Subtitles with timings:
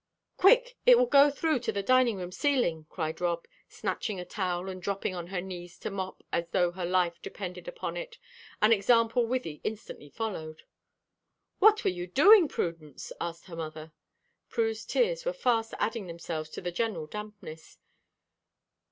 [0.35, 0.77] "Quick!
[0.83, 4.81] It will go through to the dining room ceiling," cried Rob, snatching a towel and
[4.81, 8.17] dropping on her knees to mop as though her life depended upon it,
[8.63, 10.63] an example Wythie instantly followed.
[11.59, 13.91] "What were you doing, Prudence?" asked her mother.
[14.49, 17.77] Prue's tears were fast adding themselves to the general dampness.